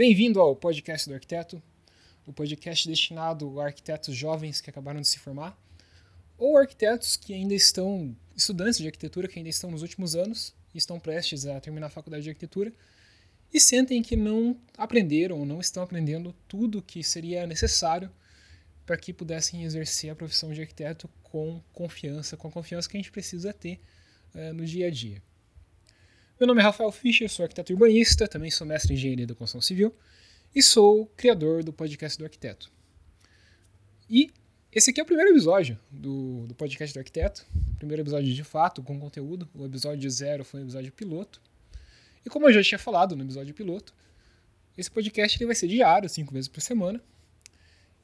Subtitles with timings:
[0.00, 1.62] Bem-vindo ao podcast do arquiteto,
[2.26, 5.54] o podcast destinado a arquitetos jovens que acabaram de se formar,
[6.38, 10.78] ou arquitetos que ainda estão, estudantes de arquitetura que ainda estão nos últimos anos e
[10.78, 12.72] estão prestes a terminar a faculdade de arquitetura
[13.52, 18.10] e sentem que não aprenderam ou não estão aprendendo tudo que seria necessário
[18.86, 23.00] para que pudessem exercer a profissão de arquiteto com confiança, com a confiança que a
[23.00, 23.78] gente precisa ter
[24.34, 25.22] uh, no dia a dia.
[26.40, 29.60] Meu nome é Rafael Fischer, sou arquiteto urbanista, também sou mestre em engenharia da construção
[29.60, 29.94] civil
[30.54, 32.72] e sou criador do podcast do arquiteto.
[34.08, 34.30] E
[34.72, 38.82] esse aqui é o primeiro episódio do, do podcast do arquiteto, primeiro episódio de fato
[38.82, 39.46] com conteúdo.
[39.54, 41.42] O episódio zero foi um episódio piloto.
[42.24, 43.94] E como eu já tinha falado no episódio piloto,
[44.78, 47.02] esse podcast ele vai ser diário, cinco vezes por semana.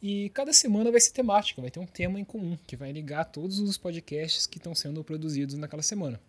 [0.02, 3.24] E cada semana vai ser temática, vai ter um tema em comum, que vai ligar
[3.24, 6.20] todos os podcasts que estão sendo produzidos naquela semana.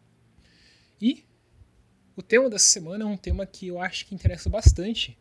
[1.02, 1.27] E
[2.18, 5.16] o tema dessa semana é um tema que eu acho que interessa bastante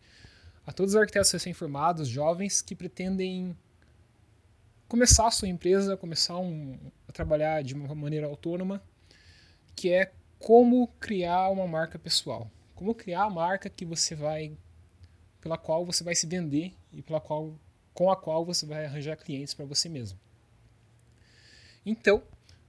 [0.66, 3.54] a todos os arquitetos recém-formados, jovens, que pretendem
[4.88, 8.82] começar a sua empresa, começar um, a trabalhar de uma maneira autônoma,
[9.76, 12.50] que é como criar uma marca pessoal.
[12.74, 14.56] Como criar a marca que você vai
[15.42, 17.54] pela qual você vai se vender e pela qual
[17.92, 20.18] com a qual você vai arranjar clientes para você mesmo.
[21.84, 22.22] Então,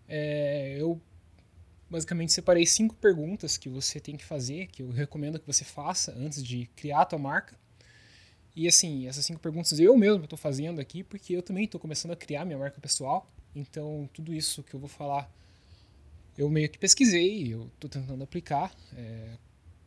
[0.08, 1.02] é, eu
[1.90, 6.14] basicamente separei cinco perguntas que você tem que fazer, que eu recomendo que você faça
[6.18, 7.58] antes de criar a tua marca.
[8.56, 12.12] E assim, essas cinco perguntas eu mesmo estou fazendo aqui, porque eu também estou começando
[12.12, 13.32] a criar minha marca pessoal.
[13.56, 15.32] Então, tudo isso que eu vou falar,
[16.38, 19.38] eu meio que pesquisei, eu estou tentando aplicar é,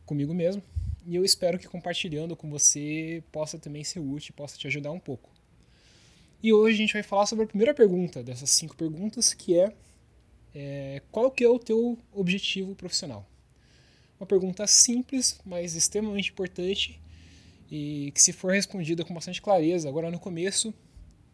[0.05, 0.63] comigo mesmo.
[1.05, 4.99] E eu espero que compartilhando com você possa também ser útil, possa te ajudar um
[4.99, 5.29] pouco.
[6.43, 9.73] E hoje a gente vai falar sobre a primeira pergunta dessas cinco perguntas, que é,
[10.53, 13.25] é qual que é o teu objetivo profissional?
[14.19, 16.99] Uma pergunta simples, mas extremamente importante
[17.69, 20.73] e que se for respondida com bastante clareza, agora no começo,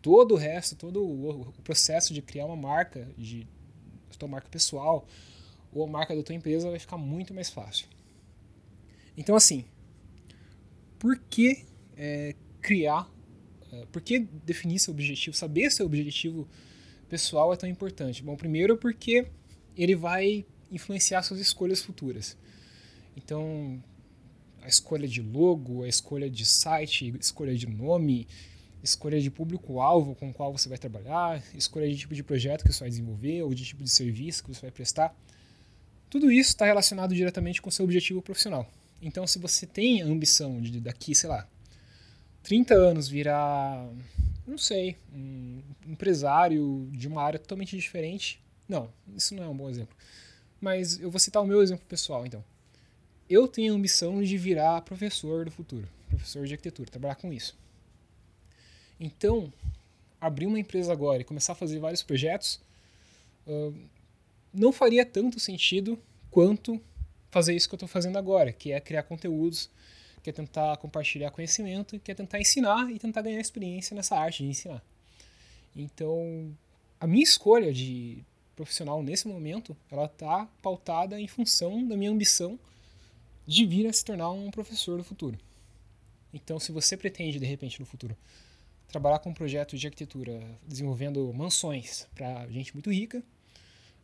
[0.01, 3.47] todo o resto, todo o processo de criar uma marca, de
[4.17, 5.05] tua marca pessoal
[5.71, 7.87] ou a marca da tua empresa vai ficar muito mais fácil.
[9.15, 9.65] Então, assim,
[10.97, 13.09] por que é, criar,
[13.71, 16.47] é, por que definir seu objetivo, saber seu objetivo
[17.09, 18.23] pessoal é tão importante?
[18.23, 19.27] Bom, primeiro porque
[19.75, 22.37] ele vai influenciar suas escolhas futuras.
[23.15, 23.81] Então,
[24.61, 28.27] a escolha de logo, a escolha de site, escolha de nome,
[28.83, 32.73] escolha de público-alvo com o qual você vai trabalhar, escolha de tipo de projeto que
[32.73, 35.15] você vai desenvolver ou de tipo de serviço que você vai prestar.
[36.09, 38.69] Tudo isso está relacionado diretamente com o seu objetivo profissional.
[39.01, 41.47] Então, se você tem a ambição de daqui, sei lá,
[42.43, 43.89] 30 anos virar,
[44.45, 45.56] não sei, um
[45.87, 49.95] empresário de uma área totalmente diferente, não, isso não é um bom exemplo.
[50.59, 52.43] Mas eu vou citar o meu exemplo pessoal, então.
[53.29, 57.57] Eu tenho a ambição de virar professor do futuro, professor de arquitetura, trabalhar com isso.
[58.99, 59.51] Então,
[60.19, 62.59] abrir uma empresa agora e começar a fazer vários projetos
[63.45, 63.73] uh,
[64.53, 65.99] não faria tanto sentido
[66.31, 66.81] quanto
[67.29, 69.69] fazer isso que eu estou fazendo agora, que é criar conteúdos,
[70.23, 74.43] que é tentar compartilhar conhecimento, que é tentar ensinar e tentar ganhar experiência nessa arte
[74.43, 74.83] de ensinar.
[75.77, 76.57] Então,
[76.99, 78.23] a minha escolha de
[78.55, 82.59] profissional nesse momento, ela está pautada em função da minha ambição
[83.45, 85.37] de vir a se tornar um professor do futuro.
[86.33, 88.17] Então, se você pretende, de repente, no futuro,
[88.87, 93.23] trabalhar com um projeto de arquitetura desenvolvendo mansões para gente muito rica,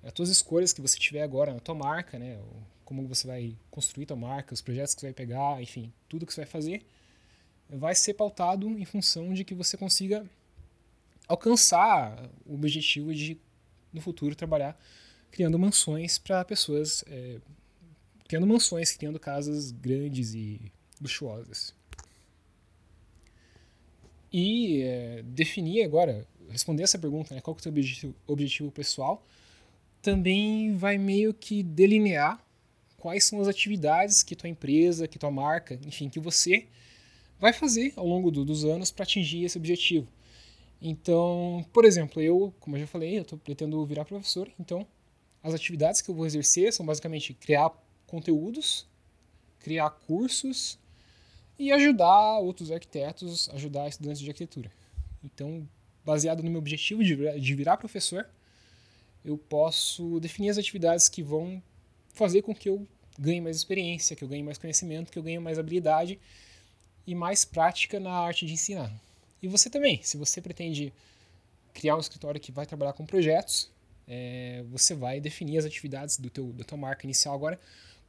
[0.04, 2.40] as suas escolhas que você tiver agora na tua marca, né,
[2.86, 6.34] como você vai construir tua marca, os projetos que você vai pegar, enfim, tudo que
[6.34, 6.86] você vai fazer,
[7.70, 10.26] vai ser pautado em função de que você consiga
[11.28, 13.38] alcançar o objetivo de,
[13.92, 14.78] no futuro, trabalhar
[15.34, 17.40] criando mansões para pessoas, é,
[18.28, 21.74] criando mansões, criando casas grandes e luxuosas.
[24.32, 29.26] E é, definir agora, responder essa pergunta, né, qual é o teu objetivo, objetivo pessoal,
[30.04, 32.40] também vai meio que delinear
[32.98, 36.68] quais são as atividades que tua empresa, que tua marca, enfim, que você
[37.40, 40.08] vai fazer ao longo do, dos anos para atingir esse objetivo.
[40.86, 44.86] Então, por exemplo, eu, como eu já falei, eu tô, pretendo virar professor, então
[45.42, 47.72] as atividades que eu vou exercer são basicamente criar
[48.06, 48.86] conteúdos,
[49.60, 50.78] criar cursos
[51.58, 54.70] e ajudar outros arquitetos, ajudar estudantes de arquitetura.
[55.24, 55.66] Então,
[56.04, 58.28] baseado no meu objetivo de, virar professor,
[59.24, 61.64] eu posso definir as atividades que vão
[62.10, 62.86] fazer com que eu
[63.18, 66.20] ganhe mais experiência, que eu ganhe mais conhecimento, que eu ganhe mais habilidade
[67.08, 68.92] e mais prática na arte de ensinar.
[69.44, 70.92] E você também, se você pretende
[71.74, 73.70] criar um escritório que vai trabalhar com projetos,
[74.08, 77.60] é, você vai definir as atividades do teu, da tua marca inicial agora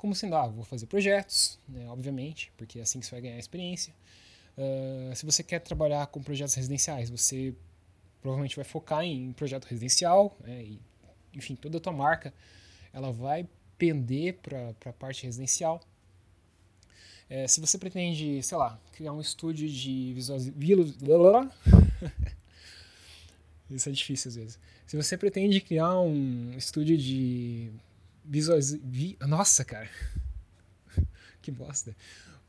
[0.04, 3.38] como sendo, ah, vou fazer projetos, né, obviamente, porque é assim que você vai ganhar
[3.38, 3.94] experiência.
[4.56, 7.54] Uh, se você quer trabalhar com projetos residenciais, você
[8.20, 10.80] provavelmente vai focar em projeto residencial, né, e,
[11.32, 12.34] enfim, toda a tua marca
[12.92, 13.48] ela vai
[13.78, 15.80] pender para a parte residencial.
[17.28, 20.54] É, se você pretende, sei lá, criar um estúdio de visualização.
[23.70, 24.58] Isso é difícil às vezes.
[24.86, 27.70] Se você pretende criar um estúdio de
[28.24, 28.80] visualização.
[28.84, 29.16] Vi...
[29.20, 29.88] Nossa, cara!
[31.40, 31.96] que bosta!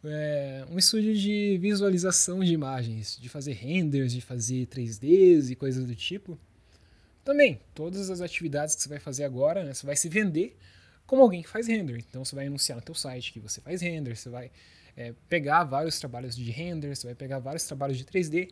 [0.04, 5.86] É, um estúdio de visualização de imagens, de fazer renders, de fazer 3Ds e coisas
[5.86, 6.38] do tipo.
[7.24, 10.56] Também, todas as atividades que você vai fazer agora, né, você vai se vender
[11.06, 11.98] como alguém que faz render.
[12.10, 14.52] Então você vai anunciar no teu site que você faz render, você vai
[14.96, 18.52] é, pegar vários trabalhos de render, você vai pegar vários trabalhos de 3D,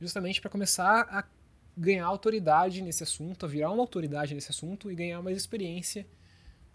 [0.00, 1.24] justamente para começar a
[1.76, 6.06] ganhar autoridade nesse assunto, a virar uma autoridade nesse assunto e ganhar mais experiência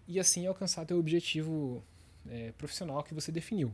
[0.06, 1.82] e assim alcançar teu objetivo
[2.28, 3.72] é, profissional que você definiu.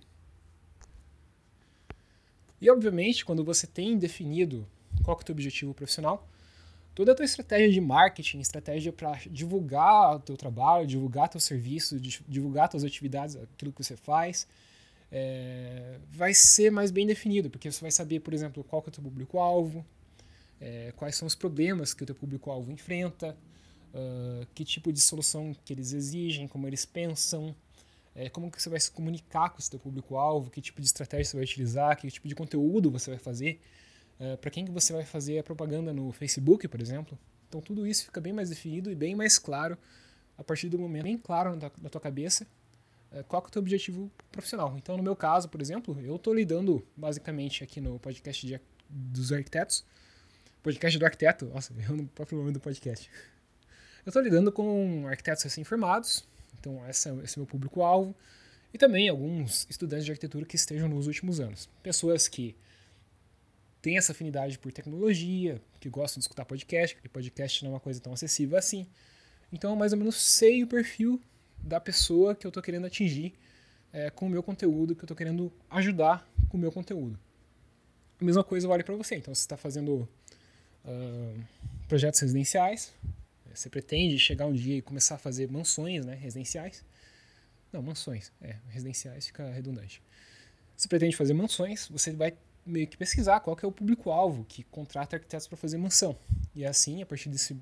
[2.61, 4.67] E obviamente, quando você tem definido
[5.05, 6.29] qual é o teu objetivo profissional,
[6.99, 11.97] toda a tua estratégia de marketing, estratégia para divulgar o teu trabalho, divulgar teu serviço,
[12.01, 14.49] divulgar tuas atividades, aquilo que você faz,
[15.13, 18.91] é, vai ser mais bem definido, porque você vai saber, por exemplo, qual que é
[18.91, 19.87] o teu público-alvo,
[20.61, 23.37] é, quais são os problemas que o teu público-alvo enfrenta,
[23.95, 27.55] uh, que tipo de solução que eles exigem, como eles pensam,
[28.13, 31.27] é, como que você vai se comunicar com o teu público-alvo, que tipo de estratégia
[31.27, 33.61] você vai utilizar, que tipo de conteúdo você vai fazer,
[34.21, 37.19] uh, para quem que você vai fazer a propaganda no Facebook, por exemplo.
[37.49, 39.77] Então tudo isso fica bem mais definido e bem mais claro
[40.37, 42.47] a partir do momento bem claro na, na tua cabeça
[43.13, 44.75] uh, qual é o teu objetivo profissional.
[44.77, 49.33] Então no meu caso, por exemplo, eu estou lidando basicamente aqui no podcast de, dos
[49.33, 49.85] arquitetos,
[50.63, 53.11] podcast do arquiteto, nossa, eu no próprio nome do podcast.
[54.05, 56.27] Eu estou lidando com arquitetos recém-formados,
[56.59, 58.15] então é, esse é o meu público-alvo,
[58.73, 61.69] e também alguns estudantes de arquitetura que estejam nos últimos anos.
[61.83, 62.55] Pessoas que
[63.81, 67.81] têm essa afinidade por tecnologia, que gostam de escutar podcast, porque podcast não é uma
[67.81, 68.87] coisa tão acessível assim.
[69.53, 71.21] Então, mais ou menos sei o perfil
[71.59, 73.35] da pessoa que eu estou querendo atingir
[73.93, 77.19] é, com o meu conteúdo, que eu estou querendo ajudar com o meu conteúdo.
[78.21, 79.17] A mesma coisa vale para você.
[79.17, 80.09] Então, você está fazendo
[80.85, 81.45] uh,
[81.87, 82.93] projetos residenciais,
[83.55, 86.85] você pretende chegar um dia e começar a fazer mansões né, residenciais.
[87.73, 88.33] Não, mansões.
[88.41, 90.03] É, residenciais fica redundante.
[90.77, 92.37] Você pretende fazer mansões, você vai
[92.69, 96.17] meio que pesquisar qual que é o público-alvo que contrata arquitetos para fazer mansão.
[96.55, 97.57] E assim, a partir desse,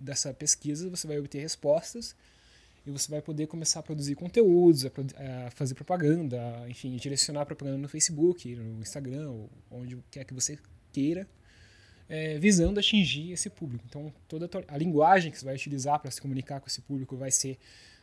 [0.00, 2.14] dessa pesquisa, você vai obter respostas
[2.86, 4.90] e você vai poder começar a produzir conteúdos, a,
[5.46, 9.34] a fazer propaganda, a, enfim, direcionar propaganda no Facebook, no Instagram,
[9.70, 10.58] onde quer que você
[10.92, 11.26] queira
[12.12, 13.84] é, visando atingir esse público.
[13.88, 17.16] Então, toda a, a linguagem que você vai utilizar para se comunicar com esse público
[17.16, 17.58] vai ser,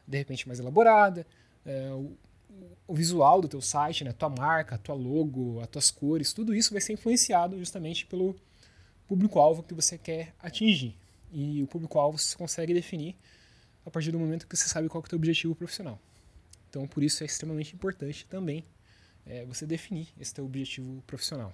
[0.07, 1.28] de repente, mais elaborada.
[1.63, 2.18] É, o,
[2.88, 6.72] o, visual do teu site, né, tua marca, tua logo, as tuas cores, tudo isso
[6.72, 8.36] vai ser influenciado justamente pelo
[9.07, 10.96] público-alvo que você quer atingir.
[11.31, 13.16] E o público-alvo você consegue definir
[13.86, 16.00] a partir do momento que você sabe qual é o teu objetivo profissional.
[16.69, 18.63] Então, por isso é extremamente importante também
[19.25, 21.54] é, você definir esse teu objetivo profissional.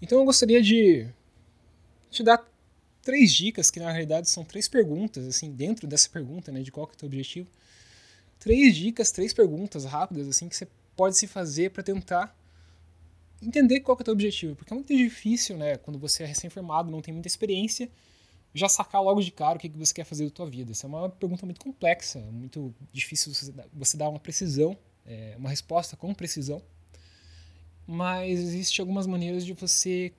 [0.00, 1.08] Então eu gostaria de
[2.10, 2.46] te dar
[3.02, 6.88] três dicas, que na realidade são três perguntas, assim, dentro dessa pergunta, né, de qual
[6.88, 7.48] é o teu objetivo.
[8.38, 12.36] Três dicas, três perguntas rápidas, assim, que você pode se fazer para tentar
[13.42, 14.56] entender qual que é o teu objetivo.
[14.56, 17.90] Porque é muito difícil, né, quando você é recém-formado, não tem muita experiência,
[18.54, 20.72] já sacar logo de cara o que, que você quer fazer da tua vida.
[20.72, 23.32] Essa é uma pergunta muito complexa, muito difícil
[23.72, 26.62] você dar uma precisão, é, uma resposta com precisão
[27.86, 30.12] mas existem algumas maneiras de você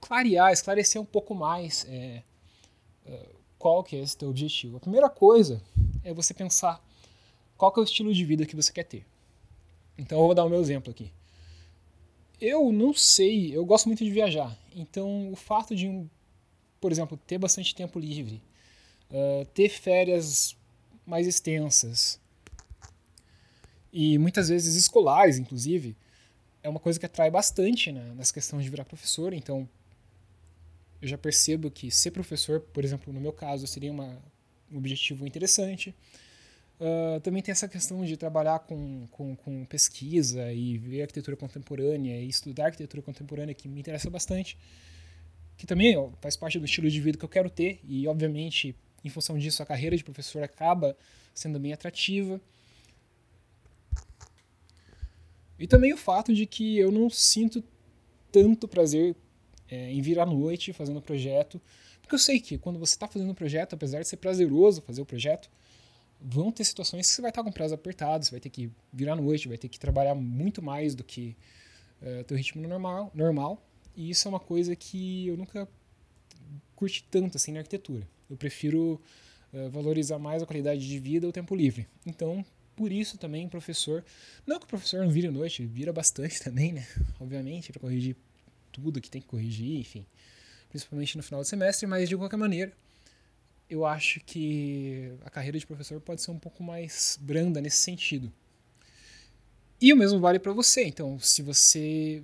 [0.00, 2.22] clarear, esclarecer um pouco mais é,
[3.58, 4.76] qual que é esse teu objetivo.
[4.76, 5.60] A primeira coisa
[6.04, 6.80] é você pensar
[7.58, 9.04] qual que é o estilo de vida que você quer ter.
[9.98, 11.12] Então eu vou dar o meu exemplo aqui.
[12.40, 16.06] Eu não sei, eu gosto muito de viajar, então o fato de,
[16.80, 18.40] por exemplo, ter bastante tempo livre,
[19.10, 20.56] uh, ter férias
[21.04, 22.20] mais extensas
[23.92, 25.96] e muitas vezes escolares, inclusive,
[26.62, 29.32] é uma coisa que atrai bastante né, nessa questão de virar professor.
[29.32, 29.68] Então,
[31.00, 34.16] eu já percebo que ser professor, por exemplo, no meu caso, seria uma,
[34.70, 35.94] um objetivo interessante.
[36.80, 42.20] Uh, também tem essa questão de trabalhar com, com, com, pesquisa e ver arquitetura contemporânea
[42.20, 44.56] e estudar arquitetura contemporânea, que me interessa bastante,
[45.56, 48.76] que também ó, faz parte do estilo de vida que eu quero ter, e obviamente,
[49.04, 50.96] em função disso, a carreira de professor acaba
[51.34, 52.40] sendo bem atrativa.
[55.58, 57.64] E também o fato de que eu não sinto
[58.30, 59.16] tanto prazer
[59.68, 61.60] é, em vir à noite fazendo projeto,
[62.00, 65.02] porque eu sei que quando você está fazendo o projeto, apesar de ser prazeroso fazer
[65.02, 65.50] o projeto,
[66.20, 69.08] vão ter situações que você vai estar com prazo apertado, você vai ter que vir
[69.08, 71.36] à noite, vai ter que trabalhar muito mais do que
[72.02, 73.62] uh, teu ritmo normal, normal.
[73.96, 75.68] E isso é uma coisa que eu nunca
[76.74, 78.08] curti tanto assim na arquitetura.
[78.28, 79.00] Eu prefiro
[79.52, 81.86] uh, valorizar mais a qualidade de vida ou o tempo livre.
[82.06, 82.44] Então,
[82.76, 84.04] por isso também professor,
[84.46, 86.86] não que o professor não vire noite, vira bastante também, né?
[87.20, 88.16] Obviamente, para corrigir
[88.72, 90.06] tudo que tem que corrigir, enfim,
[90.68, 92.72] principalmente no final do semestre, mas de qualquer maneira,
[93.68, 98.32] eu acho que a carreira de professor pode ser um pouco mais branda nesse sentido.
[99.80, 100.84] E o mesmo vale para você.
[100.84, 102.22] Então, se você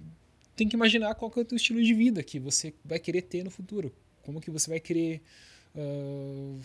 [0.56, 3.22] tem que imaginar qual que é o teu estilo de vida que você vai querer
[3.22, 5.22] ter no futuro, como que você vai querer
[5.74, 6.60] uh,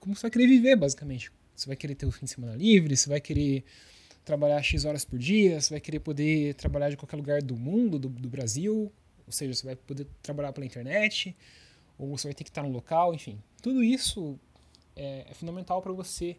[0.00, 1.30] como você vai querer viver, basicamente.
[1.54, 3.64] Você vai querer ter o fim de semana livre, você vai querer
[4.24, 7.98] trabalhar X horas por dia, você vai querer poder trabalhar de qualquer lugar do mundo,
[7.98, 8.92] do, do Brasil,
[9.26, 11.36] ou seja, você vai poder trabalhar pela internet,
[11.98, 13.42] ou você vai ter que estar no local, enfim.
[13.62, 14.38] Tudo isso
[14.94, 16.36] é, é fundamental para você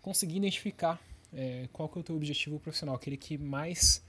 [0.00, 1.00] conseguir identificar
[1.32, 4.02] é, qual que é o teu objetivo profissional, aquele que mais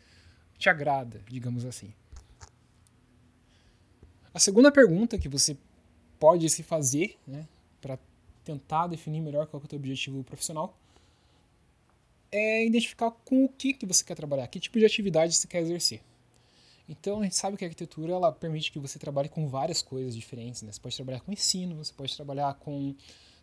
[0.57, 1.93] te agrada, digamos assim.
[4.33, 5.57] A segunda pergunta que você
[6.19, 7.47] pode se fazer, né,
[7.81, 7.97] para
[8.43, 10.77] tentar definir melhor qual é o teu objetivo profissional,
[12.31, 15.61] é identificar com o que, que você quer trabalhar, que tipo de atividade você quer
[15.61, 16.01] exercer.
[16.87, 20.15] Então a gente sabe que a arquitetura ela permite que você trabalhe com várias coisas
[20.15, 20.61] diferentes.
[20.61, 20.71] Né?
[20.71, 22.95] Você pode trabalhar com ensino, você pode trabalhar com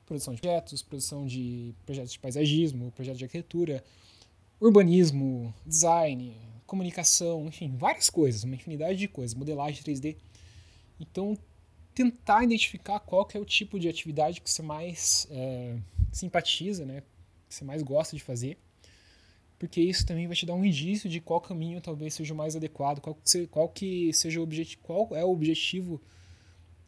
[0.06, 3.84] produção de projetos, produção de projetos de paisagismo, projetos de arquitetura,
[4.60, 6.36] urbanismo, design,
[6.66, 10.16] comunicação, enfim, várias coisas, uma infinidade de coisas, modelagem 3D.
[10.98, 11.36] Então
[11.94, 15.76] tentar identificar qual que é o tipo de atividade que você mais é,
[16.12, 17.02] simpatiza, né?
[17.48, 18.58] que você mais gosta de fazer,
[19.58, 22.56] porque isso também vai te dar um indício de qual caminho talvez seja o mais
[22.56, 26.00] adequado, qual que, qual que seja o objetivo, qual é o objetivo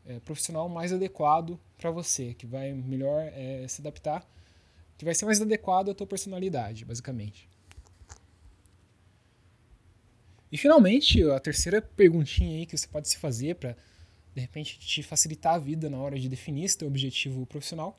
[0.04, 4.28] é, profissional mais adequado para você, que vai melhor é, se adaptar,
[4.96, 7.48] que vai ser mais adequado à tua personalidade, basicamente.
[10.50, 13.76] E finalmente, a terceira perguntinha aí que você pode se fazer para
[14.34, 17.98] de repente te facilitar a vida na hora de definir teu objetivo profissional,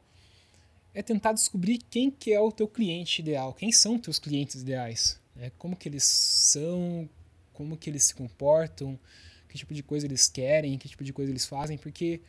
[0.93, 5.19] é tentar descobrir quem que é o teu cliente ideal, quem são teus clientes ideais,
[5.35, 5.51] né?
[5.57, 7.09] como que eles são,
[7.53, 8.99] como que eles se comportam,
[9.47, 12.21] que tipo de coisa eles querem, que tipo de coisa eles fazem, porque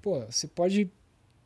[0.00, 0.90] pô, você pode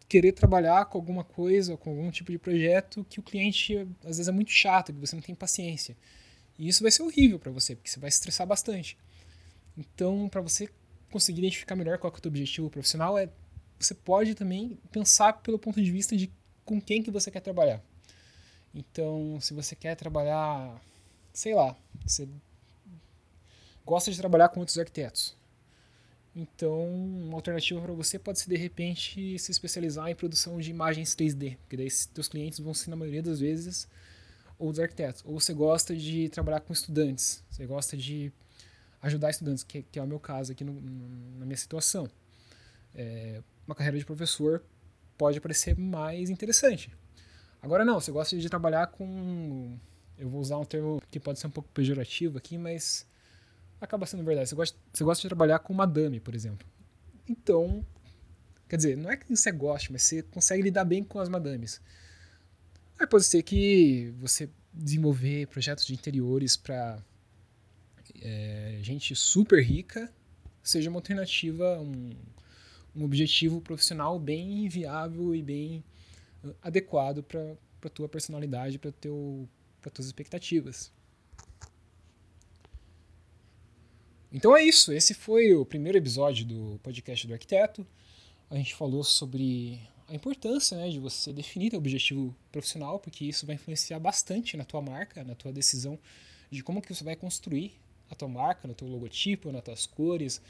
[0.08, 4.28] querer trabalhar com alguma coisa, com algum tipo de projeto que o cliente às vezes
[4.28, 5.96] é muito chato, que você não tem paciência.
[6.58, 8.96] E isso vai ser horrível para você, porque você vai se estressar bastante.
[9.76, 10.68] Então, para você
[11.10, 13.28] conseguir identificar melhor qual é o teu objetivo profissional, é
[13.82, 16.30] você pode também pensar pelo ponto de vista de
[16.64, 17.82] com quem que você quer trabalhar.
[18.74, 20.80] Então, se você quer trabalhar,
[21.32, 22.28] sei lá, você
[23.84, 25.36] gosta de trabalhar com outros arquitetos.
[26.34, 31.14] Então, uma alternativa para você pode ser de repente se especializar em produção de imagens
[31.14, 33.86] 3D, porque daí seus clientes vão ser na maioria das vezes
[34.58, 35.22] outros arquitetos.
[35.26, 38.32] Ou você gosta de trabalhar com estudantes, você gosta de
[39.02, 40.72] ajudar estudantes, que, que é o meu caso aqui no,
[41.38, 42.08] na minha situação.
[42.94, 44.62] É, uma carreira de professor
[45.16, 46.90] pode parecer mais interessante.
[47.60, 49.78] Agora não, você gosta de trabalhar com.
[50.18, 53.06] Eu vou usar um termo que pode ser um pouco pejorativo aqui, mas
[53.80, 54.48] acaba sendo verdade.
[54.48, 56.66] Você gosta, você gosta de trabalhar com madame, por exemplo.
[57.28, 57.84] Então,
[58.68, 61.80] quer dizer, não é que você goste, mas você consegue lidar bem com as madames.
[62.98, 67.02] Aí pode ser que você desenvolver projetos de interiores para
[68.20, 70.12] é, gente super rica
[70.62, 72.10] seja uma alternativa, um,
[72.94, 75.84] um objetivo profissional bem viável e bem
[76.44, 78.92] uh, adequado para a tua personalidade, para
[79.80, 80.92] para tuas expectativas.
[84.32, 87.86] Então é isso, esse foi o primeiro episódio do podcast do arquiteto.
[88.48, 93.44] A gente falou sobre a importância né, de você definir teu objetivo profissional, porque isso
[93.44, 95.98] vai influenciar bastante na tua marca, na tua decisão
[96.50, 97.72] de como que você vai construir
[98.10, 100.40] a tua marca, no teu logotipo, nas tuas cores,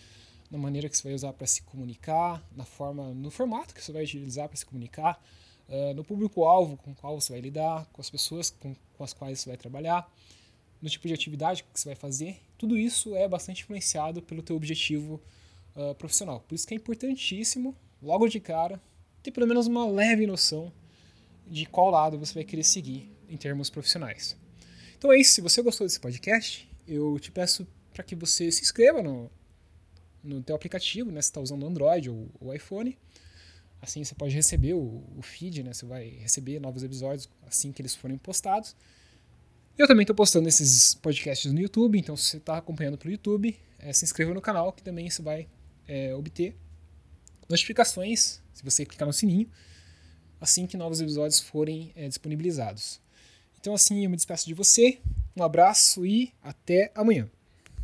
[0.52, 3.90] na maneira que você vai usar para se comunicar, na forma, no formato que você
[3.90, 5.18] vai utilizar para se comunicar,
[5.66, 9.14] uh, no público-alvo com o qual você vai lidar, com as pessoas com, com as
[9.14, 10.06] quais você vai trabalhar,
[10.82, 12.38] no tipo de atividade que você vai fazer.
[12.58, 15.18] Tudo isso é bastante influenciado pelo teu objetivo
[15.74, 16.40] uh, profissional.
[16.46, 18.78] Por isso que é importantíssimo, logo de cara,
[19.22, 20.70] ter pelo menos uma leve noção
[21.46, 24.36] de qual lado você vai querer seguir em termos profissionais.
[24.98, 25.32] Então é isso.
[25.32, 29.30] Se você gostou desse podcast, eu te peço para que você se inscreva no,
[30.22, 31.20] no teu aplicativo, né?
[31.20, 32.96] Se está usando Android ou, ou iPhone.
[33.80, 35.72] Assim você pode receber o, o, feed, né?
[35.72, 38.76] Você vai receber novos episódios assim que eles forem postados.
[39.76, 43.58] Eu também estou postando esses podcasts no YouTube, então se você está acompanhando pelo YouTube,
[43.78, 45.48] é, se inscreva no canal que também você vai
[45.88, 46.54] é, obter
[47.48, 49.50] notificações, se você clicar no sininho,
[50.40, 53.00] assim que novos episódios forem é, disponibilizados.
[53.58, 55.00] Então assim, eu me despeço de você,
[55.36, 57.28] um abraço e até amanhã.